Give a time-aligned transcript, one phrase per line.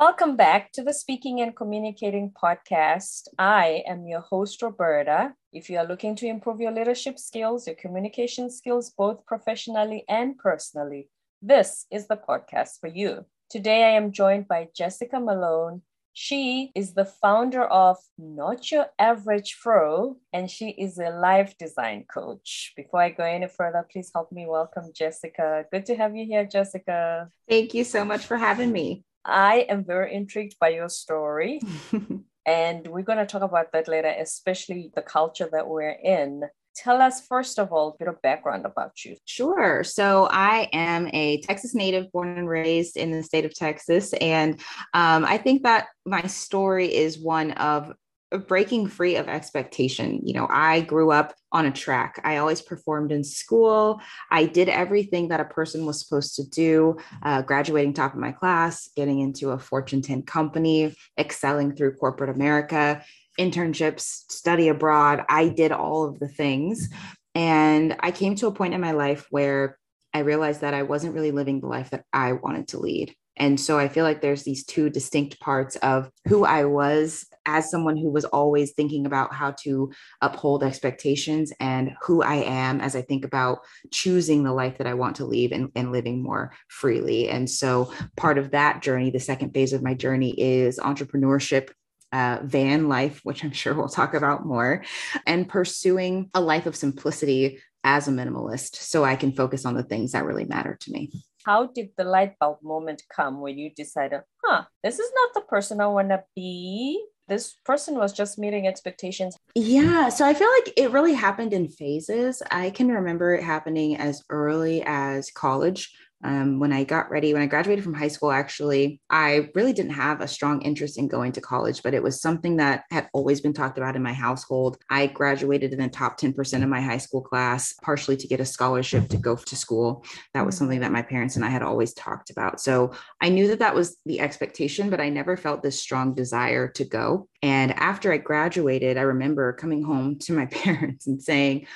[0.00, 3.28] Welcome back to the Speaking and Communicating podcast.
[3.38, 5.34] I am your host, Roberta.
[5.52, 10.38] If you are looking to improve your leadership skills, your communication skills, both professionally and
[10.38, 11.10] personally,
[11.42, 13.26] this is the podcast for you.
[13.50, 15.82] Today, I am joined by Jessica Malone.
[16.14, 22.72] She is the founder of Nacho Average Fro, and she is a life design coach.
[22.74, 25.66] Before I go any further, please help me welcome Jessica.
[25.70, 27.28] Good to have you here, Jessica.
[27.46, 29.04] Thank you so much for having me.
[29.24, 31.60] I am very intrigued by your story.
[32.46, 36.44] and we're going to talk about that later, especially the culture that we're in.
[36.76, 39.16] Tell us, first of all, a bit of background about you.
[39.24, 39.82] Sure.
[39.82, 44.14] So, I am a Texas native, born and raised in the state of Texas.
[44.14, 44.60] And
[44.94, 47.92] um, I think that my story is one of
[48.38, 50.20] breaking free of expectation.
[50.22, 52.20] You know, I grew up on a track.
[52.24, 54.00] I always performed in school.
[54.30, 58.32] I did everything that a person was supposed to do, uh, graduating top of my
[58.32, 63.02] class, getting into a Fortune 10 company, excelling through corporate America,
[63.38, 65.24] internships, study abroad.
[65.28, 66.88] I did all of the things.
[67.34, 69.78] And I came to a point in my life where
[70.12, 73.14] I realized that I wasn't really living the life that I wanted to lead.
[73.36, 77.70] And so I feel like there's these two distinct parts of who I was as
[77.70, 82.94] someone who was always thinking about how to uphold expectations and who I am as
[82.94, 83.60] I think about
[83.92, 87.28] choosing the life that I want to lead and, and living more freely.
[87.28, 91.70] And so part of that journey, the second phase of my journey is entrepreneurship
[92.12, 94.84] uh, van life, which I'm sure we'll talk about more,
[95.26, 99.84] and pursuing a life of simplicity as a minimalist so I can focus on the
[99.84, 101.10] things that really matter to me
[101.44, 105.40] how did the light bulb moment come when you decided, huh, this is not the
[105.48, 107.04] person I want to be?
[107.30, 109.36] This person was just meeting expectations.
[109.54, 110.08] Yeah.
[110.08, 112.42] So I feel like it really happened in phases.
[112.50, 117.42] I can remember it happening as early as college um, when I got ready, when
[117.42, 121.32] I graduated from high school, actually, I really didn't have a strong interest in going
[121.32, 124.76] to college, but it was something that had always been talked about in my household.
[124.90, 128.44] I graduated in the top 10% of my high school class, partially to get a
[128.44, 130.04] scholarship to go to school.
[130.34, 132.60] That was something that my parents and I had always talked about.
[132.60, 136.68] So I knew that that was the expectation, but I never felt this strong desire
[136.68, 137.28] to go.
[137.42, 141.66] And after I graduated, I remember coming home to my parents and saying,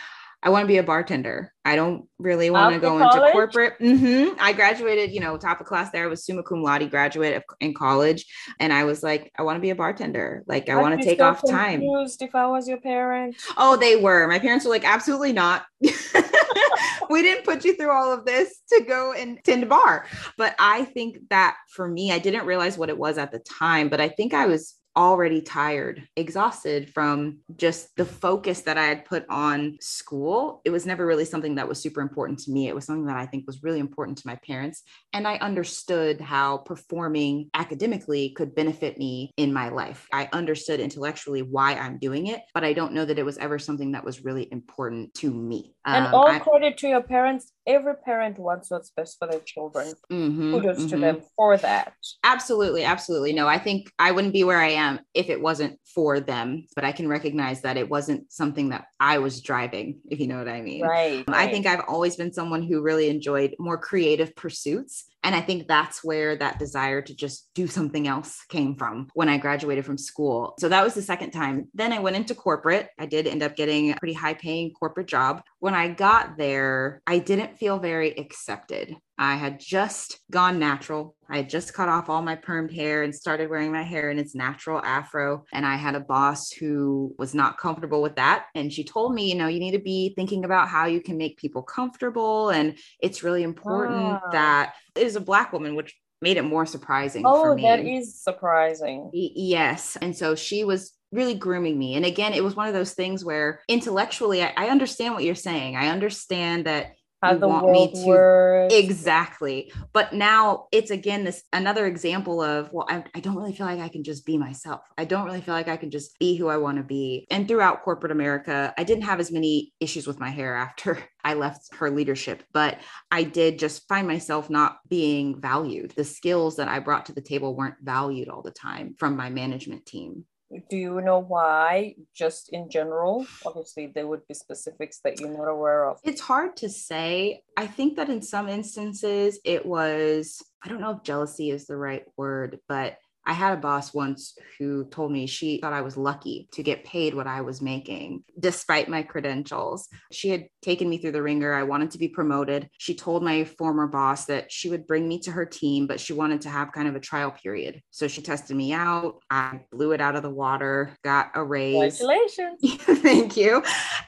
[0.44, 1.52] I want to be a bartender.
[1.64, 3.16] I don't really want to go college?
[3.16, 3.78] into corporate.
[3.80, 4.36] Mm-hmm.
[4.38, 6.04] I graduated, you know, top of class there.
[6.04, 8.26] I was summa cum laude graduate in college.
[8.60, 10.44] And I was like, I want to be a bartender.
[10.46, 11.82] Like, I want to take off time.
[11.82, 13.36] If I was your parent.
[13.56, 14.28] Oh, they were.
[14.28, 15.64] My parents were like, absolutely not.
[15.80, 20.06] we didn't put you through all of this to go and tend a bar.
[20.36, 23.88] But I think that for me, I didn't realize what it was at the time,
[23.88, 29.04] but I think I was already tired, exhausted from just the focus that I had
[29.04, 30.60] put on school.
[30.64, 32.68] It was never really something that was super important to me.
[32.68, 34.82] It was something that I think was really important to my parents.
[35.12, 40.06] And I understood how performing academically could benefit me in my life.
[40.12, 43.58] I understood intellectually why I'm doing it, but I don't know that it was ever
[43.58, 45.73] something that was really important to me.
[45.86, 49.40] And um, all I, credit to your parents every parent wants what's best for their
[49.40, 49.94] children.
[50.10, 50.88] Mm-hmm, Kudos mm-hmm.
[50.88, 51.94] to them for that.
[52.22, 53.32] Absolutely, absolutely.
[53.32, 56.66] No, I think I wouldn't be where I am if it wasn't for them.
[56.74, 60.38] But I can recognize that it wasn't something that I was driving, if you know
[60.38, 60.82] what I mean.
[60.82, 61.24] Right.
[61.26, 61.48] Um, right.
[61.48, 65.06] I think I've always been someone who really enjoyed more creative pursuits.
[65.24, 69.28] And I think that's where that desire to just do something else came from when
[69.28, 70.54] I graduated from school.
[70.60, 71.68] So that was the second time.
[71.74, 72.90] Then I went into corporate.
[72.98, 75.42] I did end up getting a pretty high paying corporate job.
[75.60, 78.94] When I got there, I didn't feel very accepted.
[79.16, 81.14] I had just gone natural.
[81.28, 84.18] I had just cut off all my permed hair and started wearing my hair in
[84.18, 85.44] its natural afro.
[85.52, 88.46] And I had a boss who was not comfortable with that.
[88.54, 91.16] And she told me, you know, you need to be thinking about how you can
[91.16, 92.50] make people comfortable.
[92.50, 94.22] And it's really important wow.
[94.32, 97.22] that it is a Black woman, which made it more surprising.
[97.24, 99.10] Oh, that is surprising.
[99.12, 99.96] Yes.
[100.00, 101.94] And so she was really grooming me.
[101.94, 105.34] And again, it was one of those things where intellectually, I, I understand what you're
[105.34, 105.76] saying.
[105.76, 106.94] I understand that
[107.24, 108.74] how the want me to works.
[108.74, 109.72] exactly.
[109.92, 113.80] But now it's again this another example of well I, I don't really feel like
[113.80, 114.80] i can just be myself.
[114.98, 117.26] I don't really feel like i can just be who i want to be.
[117.30, 121.34] And throughout corporate america i didn't have as many issues with my hair after i
[121.34, 122.78] left her leadership but
[123.10, 125.92] i did just find myself not being valued.
[125.96, 129.30] The skills that i brought to the table weren't valued all the time from my
[129.30, 130.24] management team
[130.68, 133.26] do you know why just in general?
[133.44, 135.98] Obviously there would be specifics that you're not aware of.
[136.04, 137.42] It's hard to say.
[137.56, 141.76] I think that in some instances it was i don't know if jealousy is the
[141.76, 145.96] right word but I had a boss once who told me she thought I was
[145.96, 149.88] lucky to get paid what I was making despite my credentials.
[150.12, 151.54] She had taken me through the ringer.
[151.54, 152.68] I wanted to be promoted.
[152.78, 156.12] She told my former boss that she would bring me to her team, but she
[156.12, 157.80] wanted to have kind of a trial period.
[157.90, 159.20] So she tested me out.
[159.30, 161.98] I blew it out of the water, got a raise.
[161.98, 162.60] Congratulations.
[163.02, 163.62] Thank you.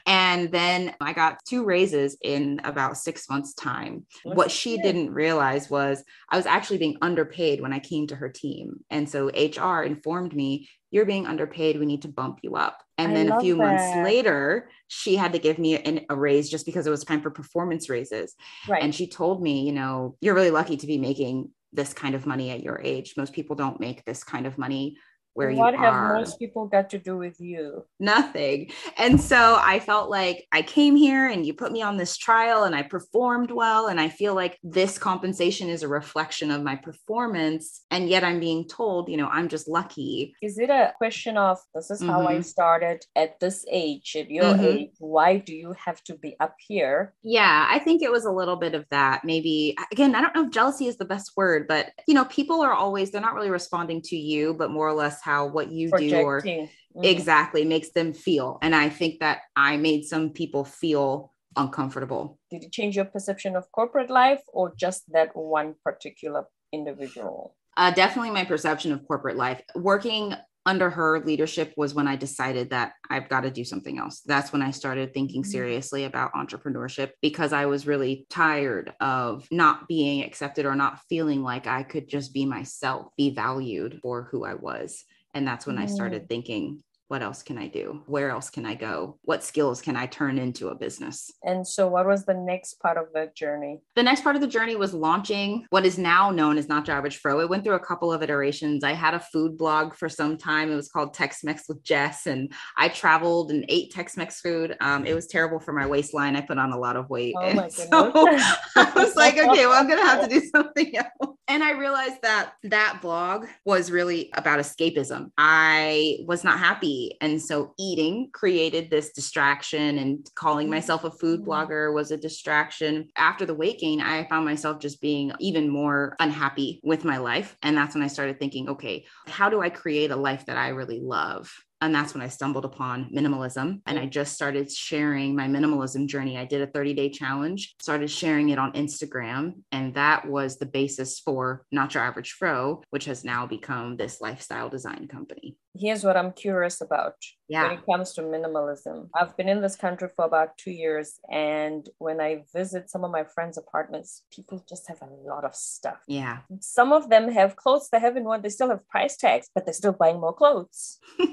[0.05, 4.05] And then I got two raises in about six months' time.
[4.23, 4.83] What's what she good?
[4.83, 8.83] didn't realize was I was actually being underpaid when I came to her team.
[8.89, 11.79] And so HR informed me, You're being underpaid.
[11.79, 12.81] We need to bump you up.
[12.97, 16.49] And I then a few months later, she had to give me an, a raise
[16.49, 18.35] just because it was time for performance raises.
[18.67, 18.81] Right.
[18.81, 22.25] And she told me, You know, you're really lucky to be making this kind of
[22.25, 23.15] money at your age.
[23.17, 24.97] Most people don't make this kind of money
[25.37, 27.85] where what you have most people got to do with you?
[27.99, 28.71] nothing.
[28.97, 32.63] And so I felt like I came here and you put me on this trial
[32.63, 33.87] and I performed well.
[33.87, 37.85] And I feel like this compensation is a reflection of my performance.
[37.91, 40.33] And yet I'm being told, you know, I'm just lucky.
[40.41, 42.45] Is it a question of this is how I Mhm.
[42.45, 44.63] started at this age, at your Mhm.
[44.63, 44.91] age?
[44.99, 47.13] Why do you have to be up here?
[47.23, 49.23] Yeah, I think it was a little bit of that.
[49.23, 52.61] Maybe, again, I don't know if jealousy is the best word, but, you know, people
[52.61, 55.87] are always, they're not really responding to you, but more or less how what you
[55.91, 56.69] do or Projecting.
[56.95, 57.03] Mhm.
[57.05, 58.57] exactly makes them feel.
[58.61, 59.37] And I think that
[59.69, 62.39] I made some people feel uncomfortable.
[62.49, 67.55] Did it change your perception of corporate life or just that one particular individual?
[67.75, 69.61] Uh, definitely my perception of corporate life.
[69.75, 70.33] Working
[70.65, 74.19] under her leadership was when I decided that I've got to do something else.
[74.25, 75.51] That's when I started thinking Mhm.
[75.55, 81.41] seriously about entrepreneurship because I was really tired of not being accepted or not feeling
[81.51, 85.05] like I could just be myself, be valued for who I was.
[85.37, 86.29] And that's when I started mm.
[86.29, 88.03] thinking, what else can I do?
[88.05, 89.17] Where else can I go?
[89.23, 91.31] What skills can I turn into a business?
[91.43, 93.79] And so, what was the next part of that journey?
[93.95, 97.17] The next part of the journey was launching what is now known as Nacho Average
[97.17, 97.39] Fro.
[97.39, 98.83] It went through a couple of iterations.
[98.83, 100.71] I had a food blog for some time.
[100.71, 104.75] It was called Tex Mex with Jess, and I traveled and ate Tex Mex food.
[104.81, 106.35] Um, it was terrible for my waistline.
[106.35, 107.35] I put on a lot of weight.
[107.37, 108.11] Oh And my so.
[108.75, 111.37] I was like, okay, well, I'm going to have to do something else.
[111.47, 115.31] And I realized that that blog was really about escapism.
[115.37, 116.96] I was not happy.
[117.21, 121.45] And so eating created this distraction, and calling myself a food Mhm.
[121.47, 123.07] blogger was a distraction.
[123.15, 127.55] After the weight gain, I found myself just being even more unhappy with my life.
[127.63, 130.69] And that's when I started thinking, okay, how do I create a life that I
[130.69, 131.51] really love?
[131.79, 133.81] And that's when I stumbled upon minimalism.
[133.85, 136.35] And I just started sharing my minimalism journey.
[136.35, 139.61] I did a 30 day challenge, started sharing it on Instagram.
[139.71, 144.69] And that was the basis for Nacho Average Fro, which has now become this lifestyle
[144.69, 145.55] design company.
[145.79, 147.15] Here's what I'm curious about
[147.47, 149.09] when it comes to minimalism.
[149.15, 153.11] I've been in this country for about two years, and when I visit some of
[153.11, 155.99] my friends' apartments, people just have a lot of stuff.
[156.07, 156.39] Yeah.
[156.59, 159.73] Some of them have clothes they haven't worn, they still have price tags, but they're
[159.73, 160.99] still buying more clothes.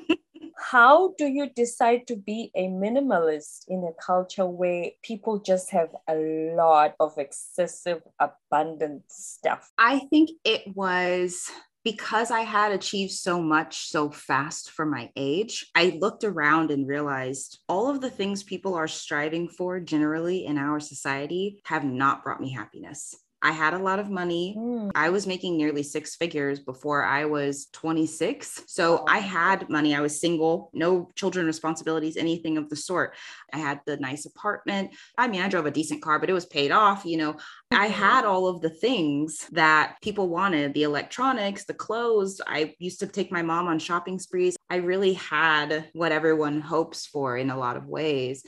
[0.57, 5.91] How do you decide to be a minimalist in a culture where people just have
[6.09, 6.15] a
[6.57, 9.73] lot of excessive, abundant stuff?
[9.79, 11.51] I think it was
[11.85, 15.71] because I had achieved so much so fast for my age.
[15.75, 20.57] I looked around and realized all of the things people are striving for generally in
[20.57, 23.15] our society have not brought me happiness.
[23.45, 24.55] I had a lot of money.
[24.59, 24.89] Hmm.
[24.95, 28.63] I was making nearly six figures before I was 26.
[28.67, 29.95] So I had money.
[29.95, 33.15] I was single, no children responsibilities, anything of the sort.
[33.53, 34.93] I had the nice apartment.
[35.19, 37.05] I mean, I drove a decent car, but it was paid off.
[37.05, 37.37] You know,
[37.71, 37.93] I Mhm.
[37.93, 42.41] had all of the things that people wanted the electronics, the clothes.
[42.47, 44.57] I used to take my mom on shopping sprees.
[44.71, 48.43] I really had what everyone hopes for in a lot of ways.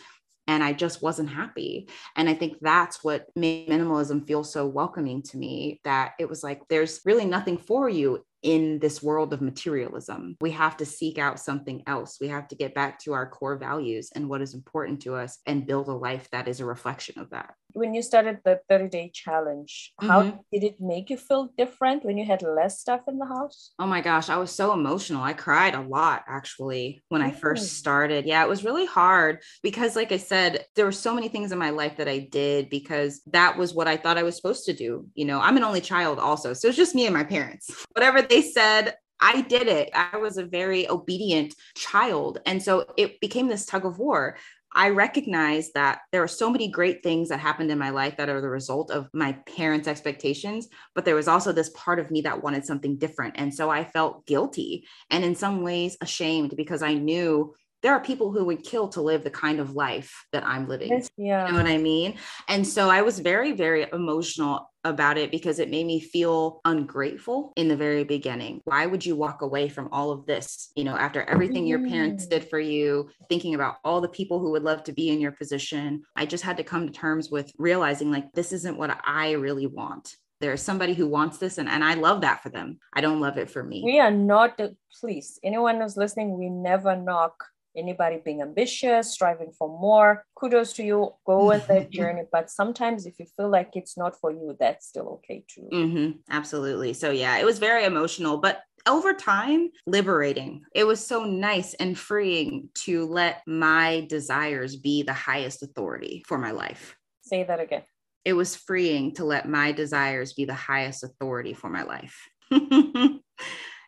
[0.47, 1.89] And I just wasn't happy.
[2.15, 6.43] And I think that's what made minimalism feel so welcoming to me that it was
[6.43, 10.37] like, there's really nothing for you in this world of materialism.
[10.41, 12.19] We have to seek out something else.
[12.21, 15.39] We have to get back to our core values and what is important to us
[15.47, 17.55] and build a life that is a reflection of that.
[17.77, 20.39] When you started the 30 day challenge, how Mhm.
[20.51, 23.73] did it make you feel different when you had less stuff in the house?
[23.79, 25.23] Oh my gosh, I was so emotional.
[25.23, 27.39] I cried a lot actually when I Mm.
[27.39, 28.25] first started.
[28.25, 31.59] Yeah, it was really hard because, like I said, there were so many things in
[31.59, 34.73] my life that I did because that was what I thought I was supposed to
[34.73, 35.07] do.
[35.15, 36.55] You know, I'm an only child also.
[36.55, 37.69] So it's just me and my parents.
[37.93, 39.89] Whatever they said, I did it.
[39.95, 42.39] I was a very obedient child.
[42.45, 44.37] And so it became this tug of war.
[44.77, 48.29] I recognize that there are so many great things that happened in my life that
[48.29, 52.21] are the result of my parents' expectations, but there was also this part of me
[52.21, 53.37] that wanted something different.
[53.39, 57.55] And so I felt guilty and in some ways ashamed because I knew
[57.87, 61.05] there are people who would kill to live the kind of life that I'm living.
[61.17, 61.47] Yeah.
[61.47, 62.17] You know what I mean?
[62.49, 67.53] And so I was very, very emotional about it because it made me feel ungrateful
[67.55, 68.61] in the very beginning.
[68.65, 72.27] Why would you walk away from all of this, you know, after everything your parents
[72.27, 72.31] mm.
[72.31, 75.31] did for you, thinking about all the people who would love to be in your
[75.31, 76.03] position?
[76.17, 79.69] I just had to come to terms with realizing like this isn't what I really
[79.69, 80.17] want.
[80.41, 82.81] There's somebody who wants this, and, and I love that for them.
[82.93, 83.83] I don't love it for me.
[83.85, 87.45] We are not, uh, please, anyone who's listening, we never knock
[87.77, 91.11] anybody being ambitious, striving for more, kudos to you.
[91.27, 92.23] Go on that journey.
[92.31, 95.69] But sometimes if you feel like it's not for you, that's still okay too.
[95.73, 96.93] Mm-hmm, absolutely.
[96.93, 100.63] So, yeah, it was very emotional, but over time, liberating.
[100.75, 106.39] It was so nice and freeing to let my desires be the highest authority for
[106.39, 106.97] my life.
[107.23, 107.83] Say that again.
[108.25, 112.29] It was freeing to let my desires be the highest authority for my life.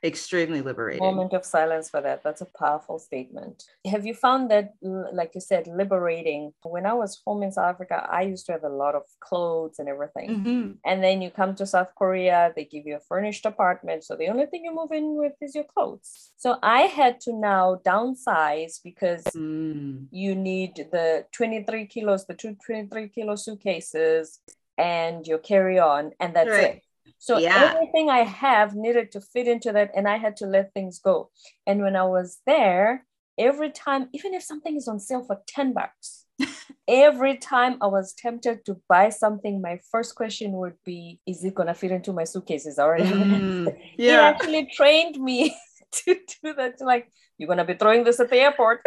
[0.02, 1.02] extremely liberating.
[1.02, 2.22] Moment of silence for that.
[2.22, 3.64] That's a powerful statement.
[3.86, 6.52] Have you found that, like you said, liberating?
[6.62, 9.78] When I was home in South Africa, I used to have a lot of clothes
[9.78, 10.30] and everything.
[10.30, 10.70] Mm-hmm.
[10.84, 14.04] And then you come to South Korea, they give you a furnished apartment.
[14.04, 16.30] So the only thing you move in with is your clothes.
[16.36, 20.06] So I had to now downsize because mm.
[20.10, 24.40] you need the 23 kilos, the two 23 kilo suitcases
[24.78, 26.64] and your carry on, and that's right.
[26.64, 26.82] it.
[27.18, 27.72] So yeah.
[27.72, 31.30] everything I have needed to fit into that, and I had to let things go.
[31.66, 33.04] And when I was there,
[33.38, 36.26] every time, even if something is on sale for 10 bucks,
[36.88, 41.54] every time I was tempted to buy something, my first question would be, is it
[41.54, 43.08] gonna fit into my suitcases already?
[43.08, 44.10] Mm, yeah.
[44.10, 45.56] He actually trained me
[45.92, 46.80] to do that.
[46.80, 48.80] Like, you're gonna be throwing this at the airport.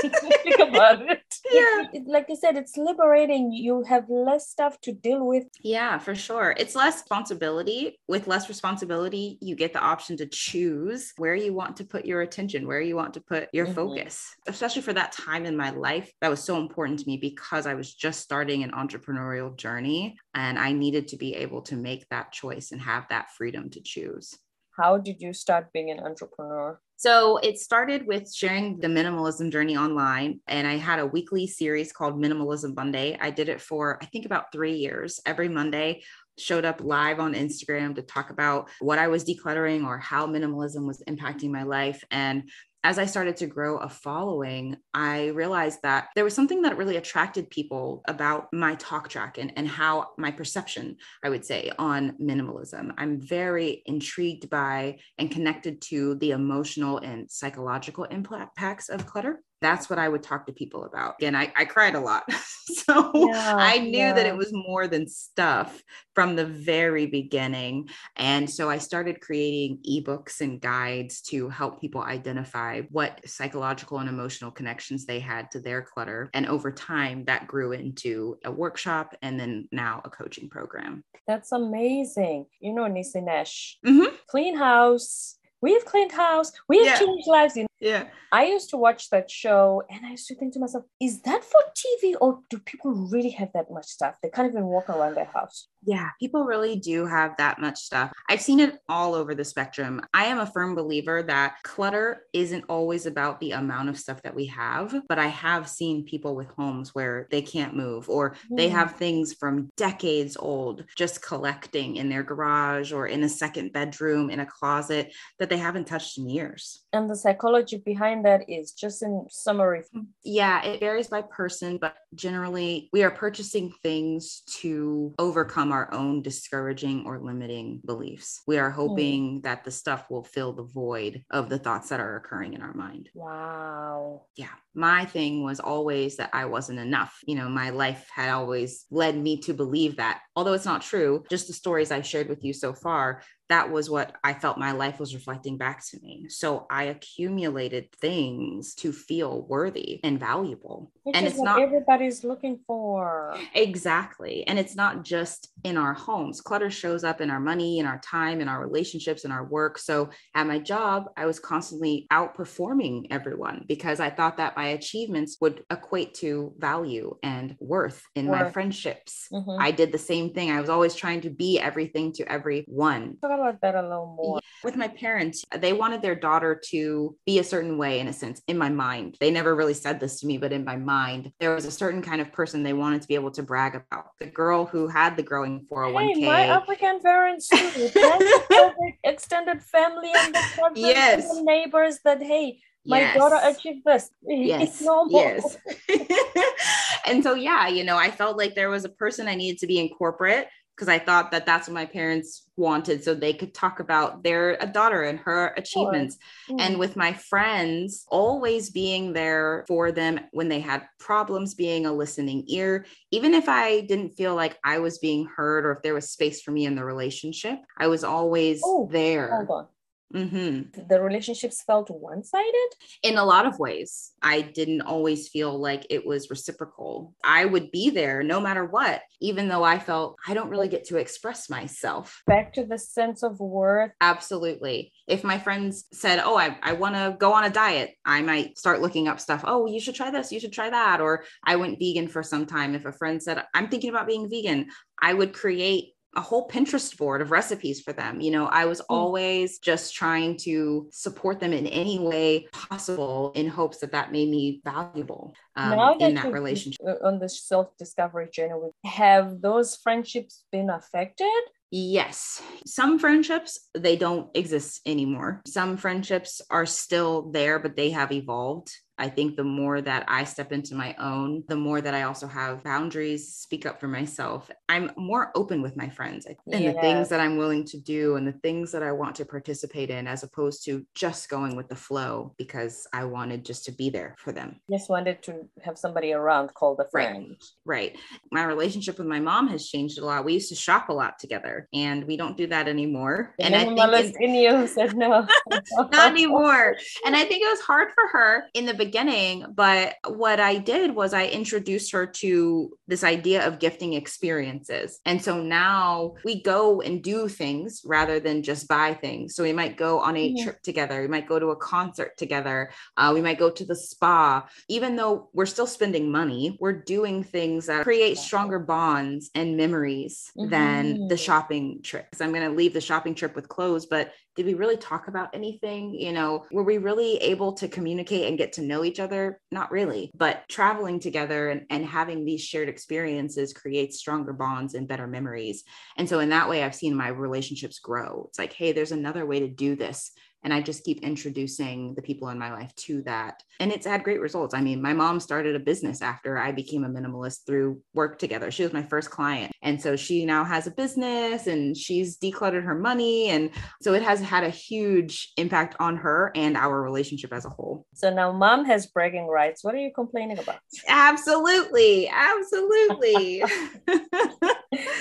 [0.00, 1.29] think about it.
[1.52, 1.84] Yeah.
[2.06, 3.52] Like I said, it's liberating.
[3.52, 5.44] You have less stuff to deal with.
[5.62, 6.54] Yeah, for sure.
[6.56, 7.98] It's less responsibility.
[8.08, 12.22] With less responsibility, you get the option to choose where you want to put your
[12.22, 13.74] attention, where you want to put your mm-hmm.
[13.74, 14.34] focus.
[14.46, 17.74] Especially for that time in my life, that was so important to me because I
[17.74, 22.32] was just starting an entrepreneurial journey and I needed to be able to make that
[22.32, 24.34] choice and have that freedom to choose.
[24.76, 26.80] How did you start being an entrepreneur?
[27.00, 30.40] So it started with sharing the minimalism journey online.
[30.46, 33.16] And I had a weekly series called Minimalism Monday.
[33.18, 35.18] I did it for, I think, about three years.
[35.24, 36.02] Every Monday,
[36.38, 40.86] showed up live on Instagram to talk about what I was decluttering or how minimalism
[40.86, 42.04] was impacting my life.
[42.10, 42.50] And
[42.82, 46.96] as I started to grow a following, I realized that there was something that really
[46.96, 52.16] attracted people about my talk track and, and how my perception, I would say, on
[52.20, 52.92] minimalism.
[52.96, 59.90] I'm very intrigued by and connected to the emotional and psychological impacts of clutter that's
[59.90, 61.16] what I would talk to people about.
[61.22, 62.24] And I, I cried a lot.
[62.32, 64.12] so yeah, I knew yeah.
[64.12, 65.82] that it was more than stuff
[66.14, 67.88] from the very beginning.
[68.16, 74.08] And so I started creating ebooks and guides to help people identify what psychological and
[74.08, 76.30] emotional connections they had to their clutter.
[76.34, 81.04] And over time, that grew into a workshop and then now a coaching program.
[81.26, 82.46] That's amazing.
[82.60, 84.14] You know, Nisinesh, mm-hmm.
[84.26, 86.98] clean house we've cleaned house, we've yeah.
[86.98, 87.58] changed lives.
[87.80, 88.08] Yeah.
[88.32, 91.42] I used to watch that show and I used to think to myself, is that
[91.42, 94.16] for TV or do people really have that much stuff?
[94.22, 95.66] They can't even walk around their house.
[95.82, 98.12] Yeah, people really do have that much stuff.
[98.28, 100.00] I've seen it all over the spectrum.
[100.12, 104.34] I am a firm believer that clutter isn't always about the amount of stuff that
[104.34, 108.56] we have, but I have seen people with homes where they can't move or mm.
[108.56, 113.72] they have things from decades old just collecting in their garage or in a second
[113.72, 116.82] bedroom in a closet that they haven't touched in years.
[116.92, 119.82] And the psychology behind that is just in summary.
[120.24, 126.22] Yeah, it varies by person, but generally we are purchasing things to overcome our own
[126.22, 128.42] discouraging or limiting beliefs.
[128.46, 128.76] We are hmm.
[128.76, 129.42] hoping mm.
[129.42, 132.74] that the stuff will fill the void of the thoughts that are occurring in our
[132.74, 133.10] mind.
[133.14, 134.22] Wow.
[134.36, 134.48] Yeah.
[134.74, 137.18] My thing was always that I wasn't enough.
[137.26, 140.20] You know, my life had always led me to believe that.
[140.36, 143.90] Although it's not true, just the stories I've shared with you so far that was
[143.90, 146.26] what I felt my life was reflecting back to me.
[146.28, 150.92] So I accumulated things to feel worthy and valuable.
[151.02, 153.36] Which and it's not everybody's looking for.
[153.54, 154.46] Exactly.
[154.46, 156.40] And it's not just in our homes.
[156.40, 159.78] Clutter shows up in our money, in our time, in our relationships, in our work.
[159.78, 165.38] So at my job, I was constantly outperforming everyone because I thought that my achievements
[165.40, 168.40] would equate to value and worth in worth.
[168.40, 169.26] my friendships.
[169.32, 169.60] Mm-hmm.
[169.60, 170.52] I did the same thing.
[170.52, 174.40] I was always trying to be everything to everyone Oh, about that a little more.
[174.62, 178.42] With my parents, they wanted their daughter to be a certain way, in a sense,
[178.46, 179.16] in my mind.
[179.18, 182.02] They never really said this to me, but in my mind, there was a certain
[182.02, 184.06] kind of person they wanted to be able to brag about.
[184.18, 186.16] The girl who had the growing 401k.
[186.18, 187.90] Hey, oh my African parents too.
[189.04, 191.26] extended family and the yes.
[191.42, 193.16] neighbors that, hey, my Yes.
[193.16, 194.10] daughter achieved this.
[194.22, 195.12] yes It's normal.
[195.20, 195.56] yes
[197.06, 199.66] and so yeah you know i felt like there was a person i needed to
[199.66, 200.48] be in corporate
[200.80, 204.56] because i thought that that's what my parents wanted so they could talk about their
[204.60, 206.16] a daughter and her achievements
[206.48, 206.60] Mm.
[206.60, 211.92] and with my friends always being there for them when they had problems being a
[211.92, 215.94] listening ear even if i didn't feel like i was being heard or if there
[215.94, 219.66] was space for me in the relationship i was always Oh, there Hold on.
[220.12, 222.70] Hmm The relationships felt one sided?
[223.02, 224.12] in a lot of ways.
[224.22, 227.14] I didn't always feel like it was reciprocal.
[227.24, 230.84] I would be there no matter what even though i felt i don't really get
[230.86, 232.22] to express myself.
[232.26, 233.92] Back to the sense of worth.
[234.00, 234.92] absolutely.
[235.06, 238.58] If my friends said oh i, I want to go on a diet i might
[238.58, 239.44] start looking up stuff.
[239.46, 242.46] Oh you should try this you should try that or i went vegan for some
[242.46, 242.74] time.
[242.74, 244.68] If a friend said i'm thinking about being vegan
[245.00, 248.20] i would create a whole Pinterest board of recipes for them.
[248.20, 253.46] You know, I was always just trying to support them in any way possible in
[253.48, 256.80] hopes that that made me valuable um, in that you've- relationship.
[256.86, 261.30] uh, on the self discovery journey, have those friendships been affected?
[261.70, 262.42] Yes.
[262.66, 265.40] Some friendships, they don't exist anymore.
[265.46, 268.72] Some friendships are still there, but they have evolved.
[269.00, 272.26] I think the more that I step into my own, the more that I also
[272.26, 274.50] have boundaries, speak up for myself.
[274.68, 278.26] I'm more open with my friends and the things that I'm willing to do and
[278.26, 281.76] the things that I want to participate in, as opposed to just going with the
[281.76, 284.60] flow because I wanted just to be there for them.
[284.70, 287.36] Just wanted to have somebody around called a friend.
[287.64, 287.94] Right.
[287.94, 287.98] right.
[288.30, 290.26] My relationship with my mom has changed a lot.
[290.26, 293.34] We used to shop a lot together and we don't do that anymore.
[293.38, 295.26] The and I think in you said no.
[295.78, 296.76] not anymore.
[297.06, 298.89] And I think it was hard for her in the beginning.
[298.90, 304.98] Beginning, but what I did was I introduced her to this idea of gifting experiences.
[305.06, 309.36] And so now we go and do things rather than just buy things.
[309.36, 310.42] So we might go on a Mhm.
[310.42, 313.76] trip together, we might go to a concert together, uh, we might go to the
[313.76, 314.48] spa.
[314.68, 320.32] Even though we're still spending money, we're doing things that create stronger bonds and memories
[320.36, 321.18] than the Mhm.
[321.26, 322.20] shopping trips.
[322.20, 325.34] I'm going to leave the shopping trip with clothes, but did we really talk about
[325.34, 325.92] anything?
[325.92, 329.38] You know, were we really able to communicate and get to know each other?
[329.50, 330.10] Not really.
[330.16, 335.64] But traveling together and, and having these shared experiences creates stronger bonds and better memories.
[335.98, 338.24] And so, in that way, I've seen my relationships grow.
[338.28, 340.12] It's like, hey, there's another way to do this.
[340.42, 343.42] And I just keep introducing the people in my life to that.
[343.58, 344.54] And it's had great results.
[344.54, 348.50] I mean, my mom started a business after I became a minimalist through work together.
[348.50, 349.52] She was my first client.
[349.62, 353.28] And so she now has a business and she's decluttered her money.
[353.28, 353.50] And
[353.82, 357.86] so it has had a huge impact on her and our relationship as a whole.
[357.94, 359.62] So now mom has bragging rights.
[359.62, 360.60] What are you complaining about?
[360.88, 362.08] Absolutely.
[362.08, 363.42] Absolutely.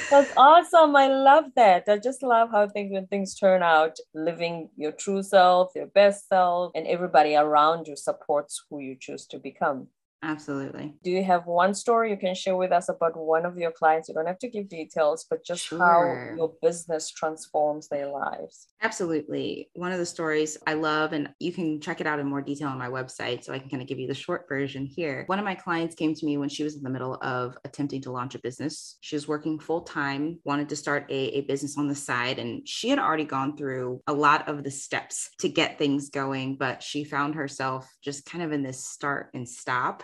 [0.09, 0.95] That's awesome.
[0.95, 1.83] I love that.
[1.87, 6.27] I just love how things when things turn out, living your true self, your best
[6.27, 9.87] self, and everybody around you supports who you choose to become.
[10.21, 10.95] Absolutely.
[11.03, 14.09] Do you have one story you can share with us about one of your clients?
[14.09, 15.79] You don't have to give details, but just Sure.
[15.79, 18.67] how your business transforms their lives.
[18.81, 19.69] Absolutely.
[19.75, 22.67] One of the stories I love, and you can check it out in more detail
[22.67, 23.43] on my website.
[23.43, 25.23] So I can kind of give you the short version here.
[25.27, 28.01] One of my clients came to me when she was in the middle of attempting
[28.01, 28.97] to launch a business.
[29.01, 32.67] She was working full time, wanted to start a, a business on the side, and
[32.67, 36.83] she had already gone through a lot of the steps to get things going, but
[36.83, 40.03] she found herself just kind of in this start and stop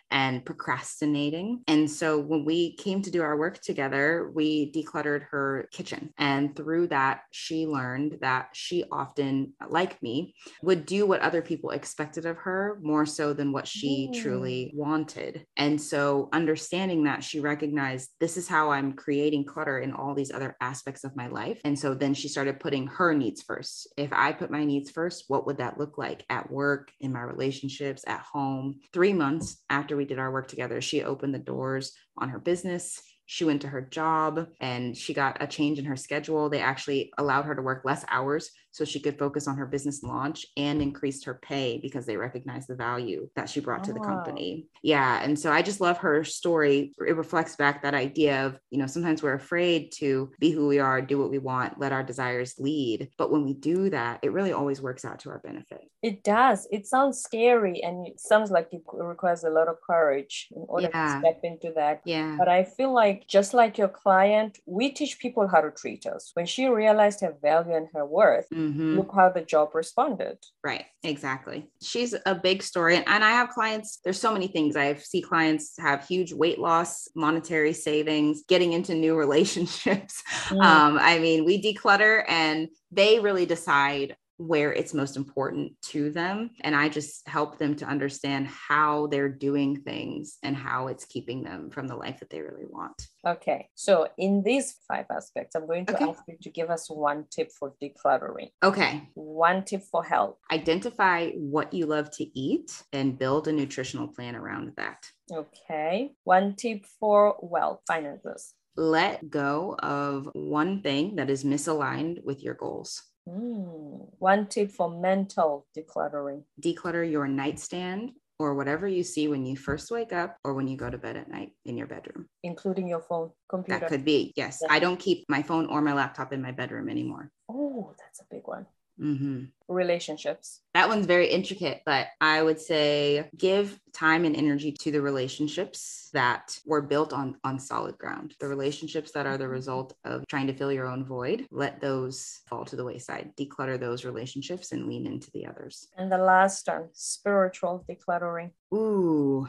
[0.11, 1.61] and procrastinating.
[1.67, 6.13] And so when we came to do our work together, we decluttered her kitchen.
[6.17, 11.71] And through that, she learned that she often, like me, would do what other people
[11.71, 14.21] expected of her more so than what she Mm.
[14.21, 15.45] truly wanted.
[15.57, 20.31] And so understanding that, she recognized this is how I'm creating clutter in all these
[20.31, 21.59] other aspects of my life.
[21.63, 23.87] And so then she started putting her needs first.
[23.97, 27.21] If I put my needs first, what would that look like at work, in my
[27.21, 28.79] relationships, at home?
[28.91, 32.99] Three months after we did our work together, she opened the doors on her business.
[33.27, 36.49] She went to her job and she got a change in her schedule.
[36.49, 40.01] They actually allowed her to work less hours so she could focus on her business
[40.03, 43.99] launch and increased her pay because they recognized the value that she brought to the
[43.99, 44.23] oh, Wow.
[44.23, 44.67] company.
[44.81, 45.21] Yeah.
[45.21, 46.93] And so I just love her story.
[47.05, 50.79] It reflects back that idea of, you know, sometimes we're afraid to be who we
[50.79, 53.09] are, do what we want, let our desires lead.
[53.17, 55.81] But when we do that, it really always works out to our benefit.
[56.01, 56.67] It does.
[56.71, 60.89] It sounds scary and it sounds like it requires a lot of courage in order
[60.91, 61.15] Yeah.
[61.15, 62.01] to step into that.
[62.05, 62.35] Yeah.
[62.39, 66.31] But I feel like just like your client, we teach people how to treat us.
[66.33, 68.97] When she realized her value and her worth, Mhm.
[68.97, 70.37] look how the job responded.
[70.63, 71.69] Right, exactly.
[71.81, 72.95] She's a big story.
[72.97, 74.75] And, and I have clients, there's so many things.
[74.75, 80.21] I see clients have huge weight loss, monetary savings, getting into new relationships.
[80.49, 80.61] Mm.
[80.63, 84.15] Um, I mean, we declutter and they really decide
[84.47, 86.49] where it's most important to them.
[86.61, 91.43] And I just help them to understand how they're doing things and how it's keeping
[91.43, 93.07] them from the life that they really want.
[93.25, 93.69] Okay.
[93.75, 96.09] So, in these five aspects, I'm going to Okay.
[96.09, 99.09] ask you to give us one tip for decluttering, Okay.
[99.13, 100.37] one tip for health.
[100.51, 105.05] Identify what you love to eat and build a nutritional plan around that.
[105.31, 106.13] Okay.
[106.23, 108.53] One tip for wealth, finances.
[108.75, 113.03] Let go of one thing that is misaligned with your goals.
[113.29, 114.05] Hmm.
[114.19, 116.43] One tip for mental decluttering.
[116.61, 120.75] Declutter your nightstand or whatever you see when you first wake up or when you
[120.75, 122.27] go to bed at night in your bedroom.
[122.43, 123.79] including your phone, computer.
[123.79, 124.59] That could be, yes.
[124.61, 124.67] Yeah.
[124.71, 127.29] I don't keep my phone or my laptop in my bedroom anymore.
[127.49, 128.65] oh, that's a big one.
[129.01, 129.49] Mhm.
[129.67, 130.61] Relationships.
[130.73, 136.09] That one's very intricate, but I would say give time and energy to the relationships
[136.13, 138.35] that were built on on solid ground.
[138.39, 142.41] The relationships that are the result of trying to fill your own void, let those
[142.47, 143.35] fall to the wayside.
[143.35, 145.87] Declutter those relationships and lean into the others.
[145.97, 148.51] And the last one, spiritual decluttering.
[148.73, 149.47] Ooh,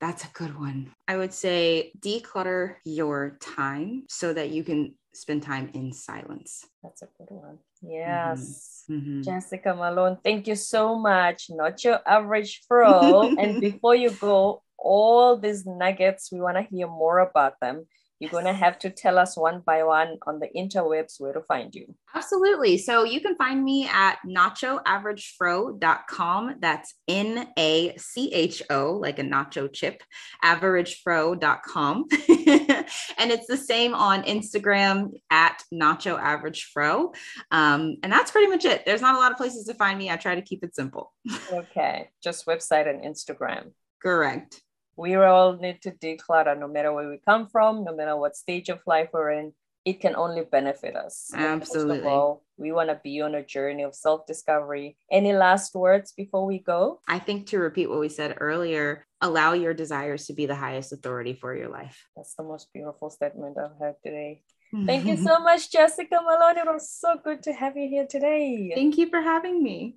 [0.00, 0.94] that's a good one.
[1.08, 6.66] I would say declutter your time so that you can spend time in silence.
[6.82, 7.58] That's a good one.
[7.82, 8.84] Yes.
[8.90, 9.24] Mhm.
[9.24, 11.46] Jessica Malone, thank you so much.
[11.50, 13.22] Not your average pro.
[13.38, 17.86] and before you go, all these nuggets, we want to hear more about them.
[18.22, 21.40] You're going to have to tell us one by one on the interwebs where to
[21.40, 21.92] find you.
[22.14, 22.78] Absolutely.
[22.78, 26.54] So you can find me at nachoaveragefro.com.
[26.60, 30.04] That's N A C H O, like a nacho chip,
[30.44, 32.04] averagefro.com.
[33.18, 37.12] and it's the same on Instagram at nachoaveragefro.
[37.50, 38.86] Um, and that's pretty much it.
[38.86, 40.10] There's not a lot of places to find me.
[40.10, 41.12] I try to keep it simple.
[41.52, 42.08] Okay.
[42.22, 43.72] Just website and Instagram.
[44.00, 44.62] Correct.
[45.02, 48.68] We all need to declutter no matter where we come from, no matter what stage
[48.68, 49.52] of life we're in.
[49.84, 51.32] It can only benefit us.
[51.34, 52.08] And most of Absolutely.
[52.08, 54.96] all, we want to be on a journey of self discovery.
[55.10, 57.00] Any last words before we go?
[57.08, 60.92] I think to repeat what we said earlier, allow your desires to be the highest
[60.92, 62.06] authority for your life.
[62.16, 64.42] That's the most beautiful statement I've heard today.
[64.86, 66.58] Thank you so much, Jessica Malone.
[66.58, 68.70] It was so good to have you here today.
[68.72, 69.96] Thank you for having me.